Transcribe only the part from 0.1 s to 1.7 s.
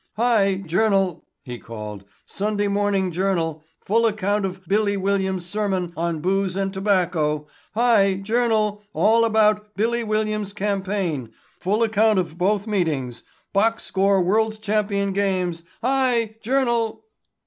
"Hi, Journal," he